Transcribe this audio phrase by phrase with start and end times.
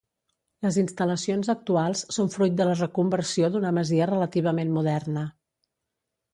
[0.65, 5.29] Les instal·lacions actuals són fruit de la reconversió d'una masia relativament moderna.